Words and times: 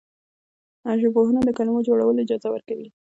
ژبپوهنه 1.01 1.41
د 1.43 1.49
کلمو 1.57 1.85
جوړول 1.87 2.15
اجازه 2.23 2.47
ورکوي. 2.51 2.87